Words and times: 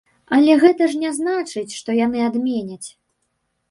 Але 0.37 0.55
гэта 0.63 0.87
ж 0.93 1.03
не 1.03 1.11
значыць, 1.19 1.77
што 1.83 1.99
яны 2.05 2.27
адменяць. 2.33 2.85